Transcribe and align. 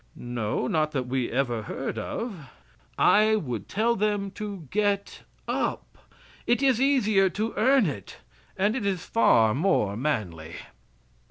"No, 0.15 0.65
not 0.65 0.93
that 0.93 1.05
we 1.05 1.29
ever 1.29 1.61
heard 1.61 1.99
of." 1.99 2.35
I 2.97 3.35
would 3.35 3.69
tell 3.69 3.95
them 3.95 4.31
to 4.31 4.67
get 4.71 5.21
up. 5.47 5.95
It 6.47 6.63
is 6.63 6.81
easier 6.81 7.29
to 7.29 7.53
earn 7.55 7.85
it, 7.85 8.17
and 8.57 8.75
it 8.75 8.83
is 8.83 9.05
far 9.05 9.53
more 9.53 9.95
manly. 9.95 10.55